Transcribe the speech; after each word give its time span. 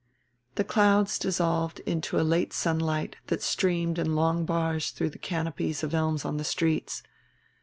The 0.55 0.63
clouds 0.63 1.19
dissolved 1.19 1.79
into 1.81 2.19
a 2.19 2.23
late 2.25 2.53
sunlight 2.53 3.17
that 3.27 3.43
streamed 3.43 3.99
in 3.99 4.15
long 4.15 4.45
bars 4.47 4.89
through 4.89 5.11
the 5.11 5.19
canopies 5.19 5.83
of 5.83 5.93
elms 5.93 6.25
on 6.25 6.37
the 6.37 6.43
streets. 6.43 7.03